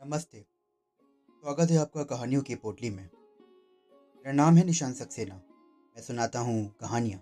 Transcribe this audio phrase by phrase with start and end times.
[0.00, 0.38] नमस्ते।
[1.42, 3.08] स्वागत है आपका कहानियों की पोटली में।
[4.16, 7.20] मेरा नाम है निशान सक्सेना। मैं सुनाता हूँ कहानियाँ।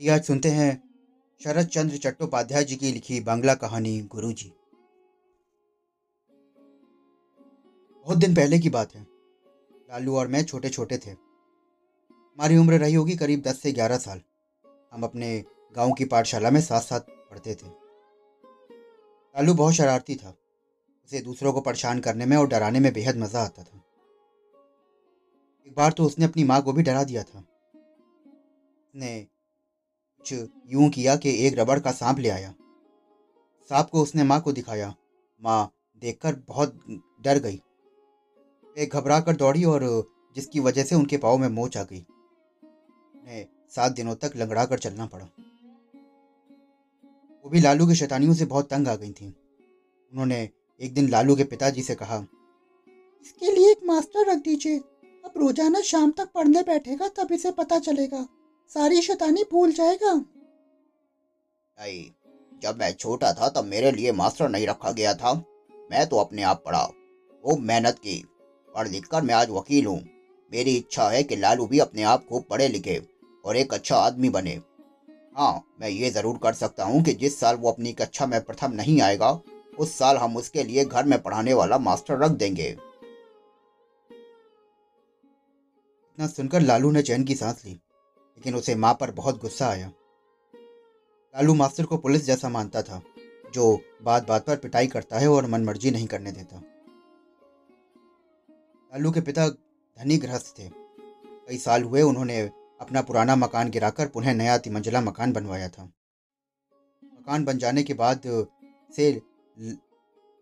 [0.00, 0.82] ये आज सुनते हैं
[1.44, 4.52] शरद चंद्र चट्टोपाध्याय जी की लिखी बांग्ला कहानी गुरुजी।
[8.06, 9.02] बहुत दिन पहले की बात है।
[9.90, 14.20] लालू और मैं छोटे छोटे थे। हमारी उम्र रही होगी करीब दस से ग्यारह साल।
[14.92, 15.44] हम अपने
[15.76, 20.36] गाँव की पाठशाला में साथ साथ पढ़ते थे। लालू बहुत शरारती था।
[21.04, 23.80] उसे दूसरों को परेशान करने में और डराने में बेहद मज़ा आता था।
[25.66, 30.32] एक बार तो उसने अपनी माँ को भी डरा दिया था। उसने कुछ
[30.72, 32.54] यूँ किया कि एक रबड़ का सांप ले आया।
[33.70, 34.94] सांप को उसने माँ को दिखाया।
[35.42, 35.70] माँ
[36.02, 36.80] देखकर बहुत
[37.24, 37.60] डर गई।
[38.76, 39.82] वे घबरा कर दौड़ी और
[40.36, 42.00] जिसकी वजह से उनके पाँव में मोच आ गई।
[43.14, 45.24] उन्हें सात दिनों तक लंगड़ा कर चलना पड़ा।
[47.44, 50.48] वो भी लालू की शैतानियों से बहुत तंग आ गई थी। उन्होंने
[50.80, 52.16] एक दिन लालू के पिताजी से कहा,
[53.22, 54.78] इसके लिए एक मास्टर रख दीजिए।
[55.24, 58.26] अब रोज़ाना शाम तक पढ़ने बैठेगा तब इसे पता चलेगा।
[58.70, 62.04] सारी शैतानी भूल जाएगा। नहीं,
[62.62, 65.32] जब मैं छोटा था तब मेरे लिए मास्टर नहीं रखा गया था।
[65.90, 66.84] मैं तो अपने आप पढ़ा,
[67.44, 68.22] खूब मेहनत की,
[68.74, 70.00] पढ़ लिख कर मैं आज वकील हूँ।
[70.52, 73.00] मेरी इच्छा है कि लालू भी अपने आप खूब पढ़े लिखे
[73.44, 74.60] और एक अच्छा आदमी बने।
[75.36, 78.72] हाँ मैं ये ज़रूर कर सकता हूँ कि जिस साल वो अपनी कक्षा में प्रथम
[78.72, 79.30] नहीं आएगा
[79.78, 82.68] उस साल हम उसके लिए घर में पढ़ाने वाला मास्टर रख देंगे।
[86.04, 89.86] इतना सुनकर लालू ने चैन की सांस ली, लेकिन उसे माँ पर बहुत गुस्सा आया।
[91.34, 93.02] लालू मास्टर को पुलिस जैसा मानता था,
[93.54, 96.56] जो बात बात पर पिटाई करता है और मनमर्जी नहीं करने देता।
[98.92, 102.40] लालू के पिता धनी गृहस्थ थे। कई साल हुए उन्होंने
[102.80, 105.84] अपना पुराना मकान गिराकर पुनः नया तिमंजिला मकान बनवाया था।
[107.04, 108.22] मकान बन जाने के बाद
[108.96, 109.12] से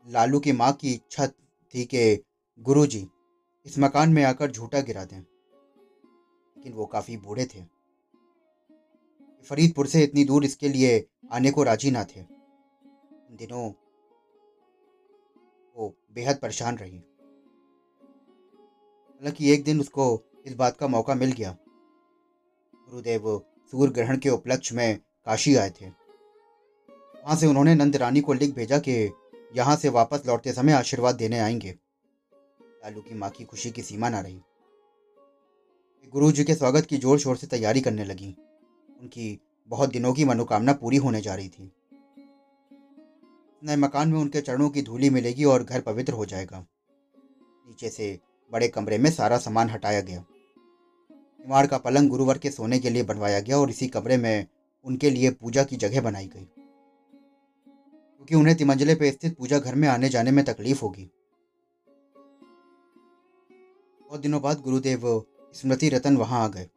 [0.08, 1.28] लालू की माँ की इच्छा
[1.74, 2.24] थी कि
[2.58, 3.08] गुरुजी
[3.66, 7.64] इस मकान में आकर झूठा गिरा दें। लेकिन वो काफ़ी बूढ़े थे।
[9.44, 13.72] फरीदपुर से इतनी दूर इसके लिए आने को राज़ी ना थे। उन दिनों
[15.76, 21.56] वो बेहद परेशान रही। हालाँकि एक दिन उसको इस बात का मौका मिल गया।
[22.74, 26.01] गुरुदेव सूर्य ग्रहण के उपलक्ष्य में काशी आए थे।
[27.24, 28.92] वहाँ से उन्होंने नंद रानी को लिख भेजा कि
[29.56, 31.70] यहाँ से वापस लौटते समय आशीर्वाद देने आएँगे।
[32.84, 34.40] लालू की माँ की खुशी की सीमा ना रही।
[36.12, 38.36] गुरु जी के स्वागत की ज़ोर शोर से तैयारी करने लगी।
[39.00, 41.72] उनकी बहुत दिनों की मनोकामना पूरी होने जा रही थी।
[43.64, 46.66] नए मकान में उनके चरणों की धूली मिलेगी और घर पवित्र हो जाएगा।
[47.66, 48.18] नीचे से
[48.52, 50.24] बड़े कमरे में सारा सामान हटाया गया।
[51.10, 54.46] निवाड़ का पलंग गुरुवर के सोने के लिए बनवाया गया और इसी कमरे में
[54.84, 56.61] उनके लिए पूजा की जगह बनाई गई।
[58.22, 61.10] क्योंकि उन्हें तिमंजले पर स्थित पूजा घर में आने जाने में तकलीफ़ होगी।
[64.00, 65.24] बहुत दिनों बाद गुरुदेव
[65.54, 66.68] स्मृति रतन वहाँ आ गए।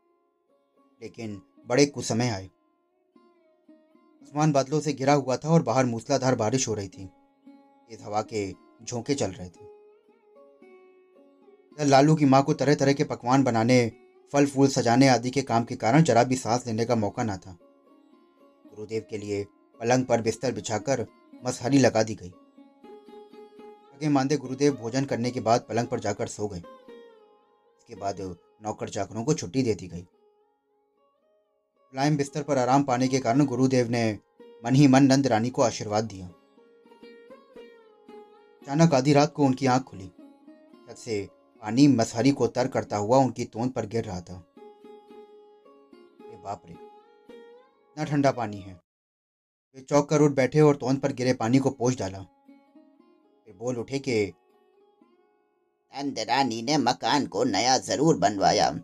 [1.02, 2.46] लेकिन बड़े कुछ समय आए।
[4.24, 7.06] आसमान बादलों से घिरा हुआ था और बाहर मूसलाधार बारिश हो रही थी।
[7.90, 9.76] तेज हवा के झोंके चल रहे थे।
[11.86, 13.92] लालू की माँ को तरह तरह के पकवान बनाने
[14.32, 17.38] फल फूल सजाने आदि के काम के कारण जरा भी सांस लेने का मौका ना
[17.38, 17.58] था।
[18.76, 19.44] गुरुदेव के लिए
[19.80, 21.08] पलंग पर बिस्तर बिछाकर
[21.46, 22.30] मसहरी लगा दी गई।
[23.94, 28.22] आगे मानदे गुरुदेव भोजन करने के बाद पलंग पर जाकर सो गए। इसके बाद
[28.64, 30.02] नौकर चाकरों को छुट्टी दे दी गई।
[31.94, 34.20] मुलायम बिस्तर पर आराम पाने के कारण गुरुदेव ने
[34.66, 36.28] मन ही मन नंद रानी को आशीर्वाद दिया।
[38.62, 40.08] अचानक आधी रात को उनकी आँख खुली।
[40.88, 41.30] छत से
[41.62, 44.44] पानी मसहरी को तर करता हुआ उनकी तोंद पर गिर रहा था।
[46.44, 48.85] बाप रे, इतना ठंडा पानी है।
[49.76, 53.78] वे चौक कर उठ बैठे और तोंद पर गिरे पानी को पोछ डाला। वे बोल
[53.78, 54.34] उठे कि
[56.20, 58.82] रानी ने मकान को नया ज़रूर बनवाया,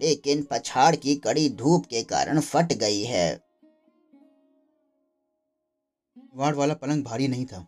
[0.00, 3.42] लेकिन पछाड़ की कड़ी धूप के कारण फट गई है।
[6.34, 7.66] वाड़ वाला पलंग भारी नहीं था।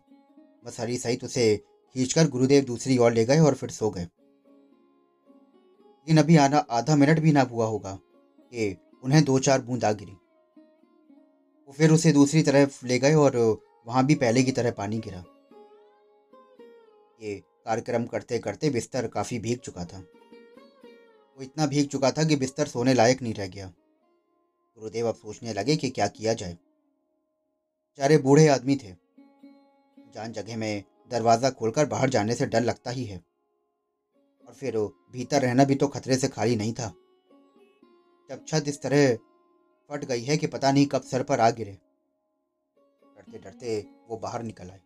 [0.65, 6.17] बस हरी सहित उसे खींचकर गुरुदेव दूसरी ओर ले गए और फिर सो गए। लेकिन
[6.17, 10.17] अभी आधा आधा मिनट भी ना हुआ होगा कि उन्हें दो चार बूंद आ गिरी।
[11.67, 13.37] वो फिर उसे दूसरी तरफ़ ले गए और
[13.87, 15.23] वहाँ भी पहले की तरह पानी गिरा।
[17.21, 19.99] ये कार्यक्रम करते करते बिस्तर काफ़ी भीग चुका था।
[21.37, 23.73] वो इतना भीग चुका था कि बिस्तर सोने लायक नहीं रह गया।
[24.77, 26.57] गुरुदेव अब सोचने लगे कि क्या किया जाए।
[27.97, 28.95] चारे बूढ़े आदमी थे।
[30.15, 33.17] जान जगह में दरवाज़ा खोलकर बाहर जाने से डर लगता ही है।
[34.47, 34.77] और फिर
[35.11, 36.93] भीतर रहना भी तो खतरे से खाली नहीं था।
[38.29, 39.17] जब छत इस तरह
[39.89, 41.77] फट गई है कि पता नहीं कब सर पर आ गिरे।
[43.17, 44.81] डरते डरते वो बाहर निकल आए।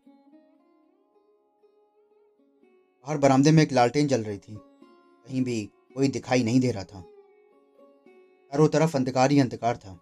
[3.06, 5.64] बाहर बरामदे में एक लालटेन जल रही थी। कहीं भी
[5.96, 7.02] कोई दिखाई नहीं दे रहा था।
[8.52, 9.94] चारों तरफ़ अंधकार ही अंधकार था।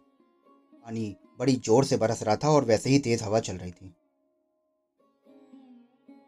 [0.84, 3.96] पानी बड़ी ज़ोर से बरस रहा था और वैसे ही तेज हवा चल रही थी।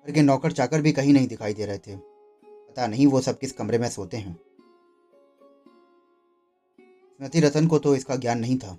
[0.08, 3.40] घर के नौकर चाकर भी कहीं नहीं दिखाई दे रहे थे। पता नहीं वो सब
[3.40, 4.47] किस कमरे में सोते हैं।
[7.18, 8.78] स्मृति रतन को तो इसका ज्ञान नहीं था।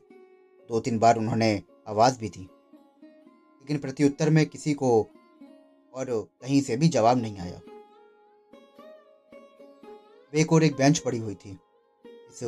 [0.68, 5.06] दो तीन बार उन्होंने आवाज़ भी दी। लेकिन प्रत्युत्तर में किसी को
[5.94, 7.60] और कहीं से भी जवाब नहीं आया।
[10.32, 11.58] बेक और एक बेंच पड़ी हुई थी।
[12.06, 12.40] इस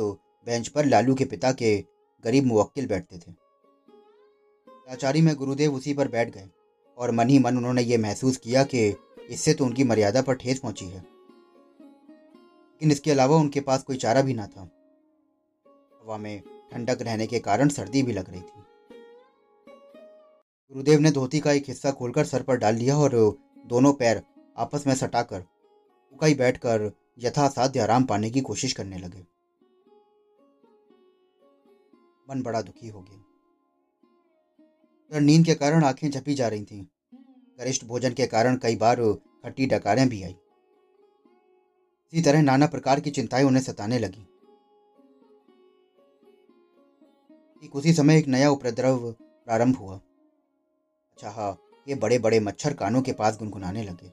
[0.45, 1.85] बेंच पर लालू के पिता के
[2.23, 3.33] गरीब मुवक्किल बैठते थे।
[4.89, 6.49] आचारी में गुरुदेव उसी पर बैठ गए
[6.97, 8.95] और मन ही मन उन्होंने ये महसूस किया कि
[9.29, 14.21] इससे तो उनकी मर्यादा पर ठेस पहुँची है। लेकिन इसके अलावा उनके पास कोई चारा
[14.21, 14.77] भी ना था।
[16.03, 18.63] हवा में ठंडक रहने के कारण सर्दी भी लग रही थी।
[20.71, 24.21] गुरुदेव ने धोती का एक हिस्सा खोलकर सर पर डाल लिया और दोनों पैर
[24.57, 25.43] आपस में सटाकर
[26.13, 29.25] उकाई बैठकर यथासाध्य आराम पाने की कोशिश करने लगे।
[32.29, 33.23] मन बड़ा दुखी हो गया।
[35.19, 36.83] नींद के कारण आँखें झपी जा रही थीं।
[37.59, 39.01] गरिष्ठ भोजन के कारण कई बार
[39.43, 40.35] खट्टी डकारें भी आई।
[42.13, 44.27] इसी तरह नाना प्रकार की चिंताएँ उन्हें सताने लगी।
[47.63, 53.01] ठीक उसी समय एक नया उपद्रव प्रारंभ हुआ। अच्छा हाँ ये बड़े बड़े मच्छर कानों
[53.01, 54.07] के पास गुनगुनाने लगे।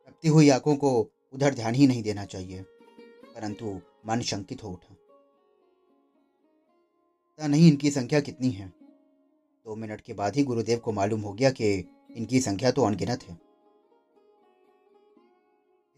[0.00, 0.90] तपती हुई आँखों को
[1.34, 4.94] उधर ध्यान ही नहीं देना चाहिए, परंतु मन शंकित हो उठा।
[7.26, 11.32] पता नहीं इनकी संख्या कितनी है। दो मिनट के बाद ही गुरुदेव को मालूम हो
[11.32, 11.72] गया कि
[12.10, 13.38] इनकी संख्या तो अनगिनत है।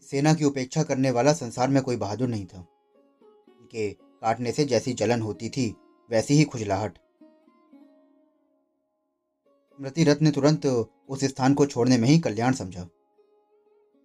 [0.07, 2.67] सेना की उपेक्षा करने वाला संसार में कोई बहादुर नहीं था।
[3.49, 3.89] इनके
[4.21, 5.75] काटने से जैसी जलन होती थी,
[6.09, 6.97] वैसी ही खुजलाहट।
[9.79, 10.65] स्मृति रथ ने तुरंत
[11.09, 12.81] उस स्थान को छोड़ने में ही कल्याण समझा।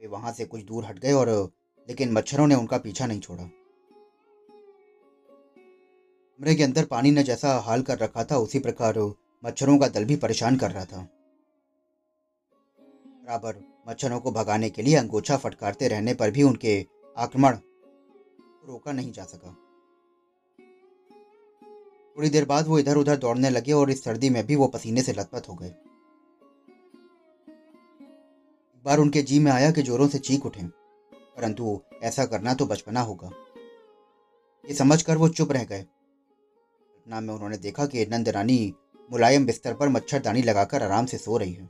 [0.00, 1.52] वे वहाँ से कुछ दूर हट गए और,
[1.88, 3.42] लेकिन मच्छरों ने उनका पीछा नहीं छोड़ा।
[6.40, 8.98] कमरे के अंदर पानी ने जैसा हाल कर रखा था, उसी प्रकार
[9.44, 11.08] मच्छरों का दल भी परेशान कर रहा था।
[13.24, 16.86] बराबर मच्छरों को भगाने के लिए अंगोछा फटकारते रहने पर भी उनके
[17.16, 17.56] आक्रमण
[18.66, 19.56] रोका नहीं जा सका।
[22.16, 25.02] थोड़ी देर बाद वो इधर उधर दौड़ने लगे और इस सर्दी में भी वो पसीने
[25.02, 25.68] से लथपथ हो गए।
[28.68, 30.62] एक बार उनके जी में आया कि जोरों से चीख उठे,
[31.36, 33.30] परंतु ऐसा करना तो बचपना होगा।
[34.64, 38.74] ये समझकर वो चुप रह गए। घटना में उन्होंने देखा कि नंद रानी
[39.10, 41.64] मुलायम बिस्तर पर मच्छरदानी लगाकर आराम से सो रही है।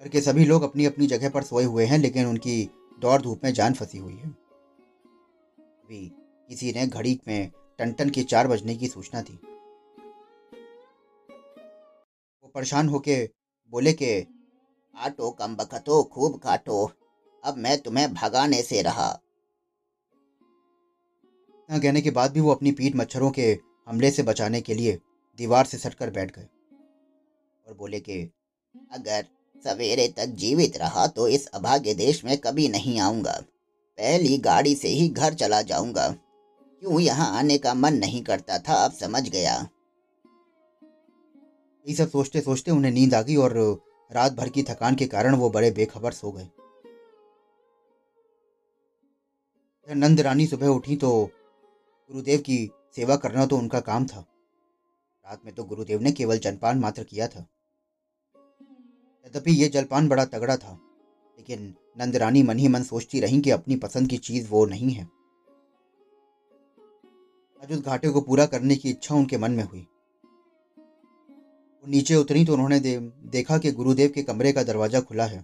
[0.00, 3.40] घर के सभी लोग अपनी अपनी जगह पर सोए हुए हैं, लेकिन उनकी दौड़ धूप
[3.44, 4.28] में जान फंसी हुई है।
[5.58, 6.12] अभी
[6.48, 9.38] किसी ने घड़ी में टन की चार बजने की सूचना दी
[12.44, 13.30] वो परेशान होके
[13.72, 14.26] बोले के
[14.94, 16.90] आटो कम बखतो, खूब काटो
[17.44, 19.08] अब मैं तुम्हें भगाने से रहा।
[21.50, 23.58] इतना कहने के बाद भी वो अपनी पीठ मच्छरों के
[23.88, 24.98] हमले से बचाने के लिए
[25.38, 26.46] दीवार से सटकर बैठ गए
[27.66, 28.22] और बोले कि,
[28.92, 29.26] अगर
[29.64, 33.40] सवेरे तक जीवित रहा तो इस अभाग्य देश में कभी नहीं आऊँगा।
[33.98, 36.14] पहली गाड़ी से ही घर चला जाऊँगा।
[36.82, 38.74] क्यों यहाँ आने का मन नहीं करता था?
[38.74, 39.54] अब समझ गया।
[41.86, 43.56] ये सब सोचते सोचते उन्हें नींद आ गई और
[44.10, 46.48] रात भर की थकान के कारण वो बड़े बेखबर सो गए।
[49.88, 52.58] नंद रानी सुबह उठी तो गुरुदेव की
[52.96, 54.20] सेवा करना तो उनका काम था।
[55.26, 57.46] रात में तो गुरुदेव ने केवल जलपान मात्र किया था।
[59.26, 60.72] यद्यपि यह जलपान बड़ा तगड़ा था,
[61.38, 65.08] लेकिन नंदरानी मन ही मन सोचती रही कि अपनी पसंद की चीज़ वो नहीं है।
[67.62, 69.80] आज उस घाटे को पूरा करने की इच्छा उनके मन में हुई।
[71.80, 75.40] वो नीचे उतरी तो उन्होंने दे, देखा कि गुरुदेव के कमरे का दरवाज़ा खुला है।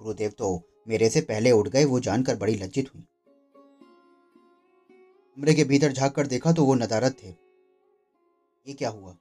[0.00, 3.02] गुरुदेव तो मेरे से पहले उठ गए वो जानकर बड़ी लज्जित हुई।
[5.36, 9.12] कमरे के भीतर झाँक कर देखा तो वो नदारत थे। ये क्या हुआ?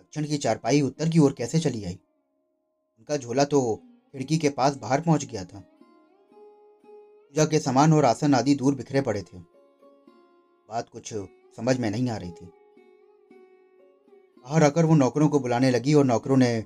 [0.00, 1.98] दक्षिण की चारपाई उत्तर की ओर कैसे चली आई?
[2.98, 3.60] उनका झोला तो
[4.12, 5.60] खिड़की के पास बाहर पहुँच गया था।
[7.24, 9.57] पूजा के सामान और आसन आदि दूर बिखरे पड़े थे।
[10.68, 11.12] बात कुछ
[11.56, 12.46] समझ में नहीं आ रही थी।
[14.46, 16.64] बाहर आकर वो नौकरों को बुलाने लगी और नौकरों ने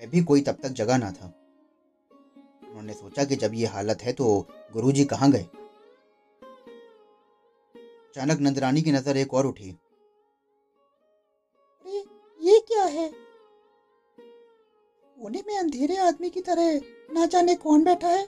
[0.00, 1.26] में भी कोई तब तक जगह ना था।
[2.68, 5.46] उन्होंने सोचा कि जब ये हालत है तो गुरुजी कहाँ गए?
[8.08, 9.70] अचानक नंदरानी की नज़र एक और उठी।
[11.86, 11.98] अरे
[12.40, 13.08] ये क्या है?
[15.16, 16.80] कोने में अंधेरे आदमी की तरह
[17.14, 18.22] ना जाने कौन बैठा है?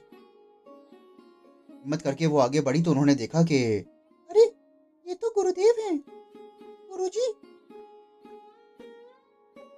[1.71, 3.61] हिम्मत करके वो आगे बढ़ी तो उन्होंने देखा कि
[5.11, 5.97] ये तो गुरुदेव हैं।
[6.91, 7.27] गुरुजी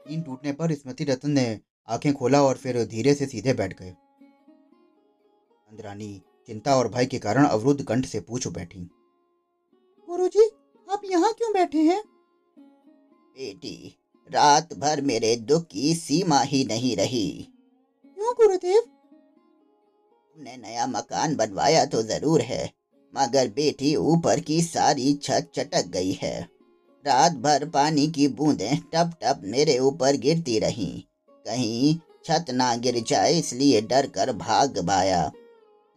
[0.08, 1.44] नींद टूटने पर स्मृति रतन ने
[1.88, 3.90] आँखें खोला और फिर धीरे से सीधे बैठ गए।
[5.70, 6.10] नंदरानी
[6.46, 8.80] चिंता और भय के कारण अवरुद्ध कंठ से पूछ बैठी।
[10.08, 10.48] गुरुजी
[10.88, 12.02] आप यहाँ क्यों बैठे हैं?
[13.36, 13.96] बेटी
[14.30, 17.26] रात भर मेरे दुख की सीमा ही नहीं रही।
[18.16, 18.80] क्यों गुरुदेव?
[18.80, 22.81] तुमने नया मकान बनवाया तो ज़रूर है।
[23.14, 26.40] मगर बेटी ऊपर की सारी छत चटक गई है।
[27.04, 31.00] रात भर पानी की बूंदें टप टप मेरे ऊपर गिरती रहीं।
[31.46, 35.30] कहीं छत ना गिर जाए इसलिए डर कर भाग पाया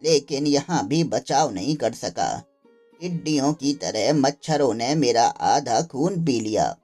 [0.02, 2.28] लेकिन यहाँ भी बचाव नहीं कर सका।
[3.00, 6.76] टिड्डियों की तरह मच्छरों ने मेरा आधा खून पी लिया।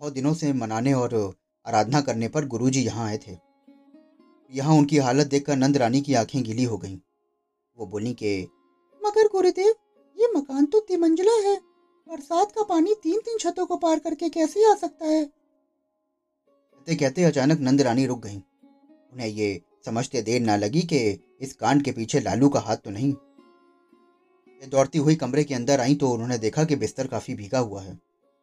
[0.00, 1.14] बहुत दिनों से मनाने और
[1.66, 3.36] आराधना करने पर गुरुजी यहाँ आए थे।
[4.52, 6.98] यहाँ उनकी हालत देखकर नंद रानी की आँखें गीली हो गईं।
[7.78, 8.48] वो बोली कि,
[9.04, 9.74] मगर गुरुदेव,
[10.20, 11.56] ये मकान तो तिमंजिला है।
[12.08, 15.24] बरसात का पानी तीन तीन छतों को पार करके कैसे आ सकता है?
[15.24, 18.36] कहते कहते अचानक नंद रानी रुक गई।
[19.12, 22.90] उन्हें ये समझते देर ना लगी कि इस कांड के पीछे लालू का हाथ तो
[22.90, 23.12] नहीं।
[24.48, 27.82] ये दौड़ती हुई कमरे के अंदर आई तो उन्होंने देखा कि बिस्तर काफ़ी भीगा हुआ
[27.82, 27.98] है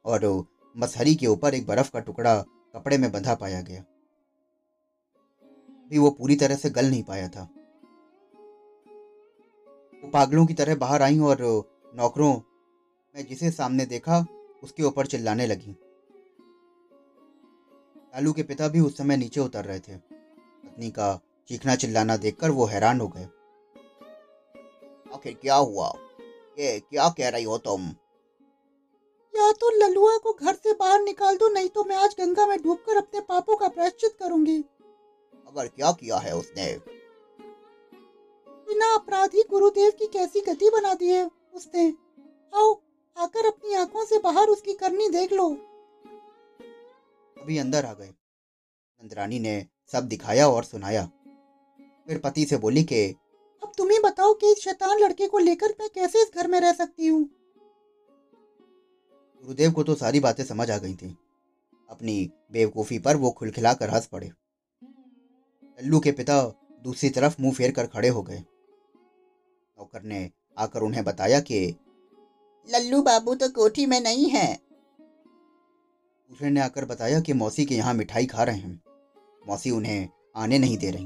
[0.05, 0.45] और
[0.77, 2.41] मसहरी के ऊपर एक बर्फ़ का टुकड़ा
[2.73, 3.83] कपड़े में बंधा पाया गया।
[5.89, 7.54] भी वो पूरी तरह से गल नहीं पाया था।
[10.05, 11.37] वो पागलों की तरह बाहर आई और
[11.95, 12.33] नौकरों
[13.15, 14.25] में जिसे सामने देखा
[14.63, 15.71] उसके ऊपर चिल्लाने लगी।
[18.13, 22.51] लालू के पिता भी उस समय नीचे उतर रहे थे। पत्नी का चीखना चिल्लाना देखकर
[22.51, 23.23] वो हैरान हो गए।
[25.13, 25.91] आखिर क्या हुआ?
[26.59, 27.81] ये क्या कह रही हो तुम?
[29.33, 32.61] या तो ललुआ को घर से बाहर निकाल दो नहीं तो मैं आज गंगा में
[32.63, 34.57] डूबकर अपने पापों का प्रायश्चित करूँगी।
[35.47, 36.94] अगर क्या किया है उसने?
[39.05, 41.93] अपराधी गुरुदेव की कैसी गति बना दी है उसने।
[42.53, 42.81] आओ
[43.17, 45.49] आकर अपनी आँखों से बाहर उसकी करनी देख लो।
[47.41, 51.05] अभी अंदर आ गए। नंदरानी ने सब दिखाया और सुनाया।
[52.07, 53.15] फिर पति से बोली कि
[53.63, 56.59] अब तुम ही बताओ कि इस शैतान लड़के को लेकर मैं कैसे इस घर में
[56.59, 57.23] रह सकती हूँ?
[59.43, 61.17] गुरुदेव को तो सारी बातें समझ आ गई थी।
[61.89, 64.27] अपनी बेवकूफ़ी पर वो खुलखिला कर हंस पड़े।
[65.79, 66.43] लल्लू के पिता
[66.83, 68.43] दूसरी तरफ़ मुँह फेर कर खड़े हो गए।
[69.79, 71.75] नौकर ने आकर उन्हें बताया कि,
[72.69, 74.59] लल्लू बाबू तो कोठी में नहीं है।
[76.29, 78.81] दूसरे ने आकर बताया कि मौसी के यहाँ मिठाई खा रहे हैं।
[79.47, 81.05] मौसी उन्हें आने नहीं दे रही।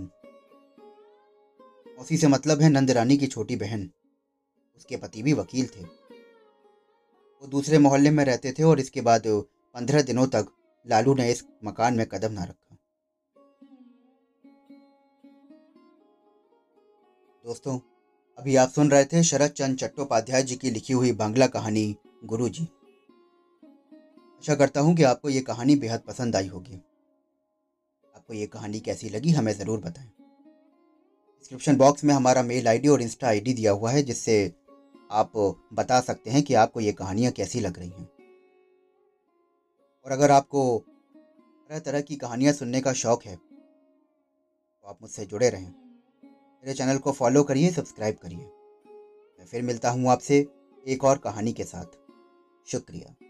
[1.98, 3.90] मौसी से मतलब है नंदरानी की छोटी बहन।
[4.78, 5.82] उसके पति भी वकील थे।
[7.42, 9.24] वो दूसरे मोहल्ले में रहते थे और इसके बाद
[9.74, 10.48] पंद्रह दिनों तक
[10.88, 12.78] लालू ने इस मकान में कदम ना रखा।
[17.46, 17.80] दोस्तों
[18.40, 21.82] अभी आप सुन रहे थे शरद चंद चट्टोपाध्याय जी की लिखी हुई बांग्ला कहानी
[22.26, 22.64] गुरु जी
[23.64, 26.76] आशा करता हूँ कि आपको ये कहानी बेहद पसंद आई होगी।
[28.16, 33.02] आपको ये कहानी कैसी लगी हमें ज़रूर बताएँ। डिस्क्रिप्शन बॉक्स में हमारा मेल आईडी और
[33.02, 34.52] इंस्टा आईडी दिया हुआ है, जिससे
[35.14, 35.32] आप
[35.74, 38.08] बता सकते हैं कि आपको ये कहानियाँ कैसी लग रही हैं।
[40.06, 40.66] और अगर आपको
[41.70, 45.89] तरह तरह की कहानियाँ सुनने का शौक़ है तो आप मुझसे जुड़े रहें।
[46.64, 48.40] मेरे चैनल को फॉलो करिए, सब्सक्राइब करिए।
[49.40, 50.48] मैं फिर मिलता हूँ आपसे
[50.88, 51.86] एक और कहानी के साथ।
[52.68, 53.29] शुक्रिया।